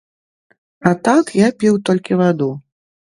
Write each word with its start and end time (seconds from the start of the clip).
А 0.91 0.93
так, 1.07 1.25
я 1.39 1.49
піў 1.59 1.77
толькі 1.91 2.17
ваду. 2.23 2.49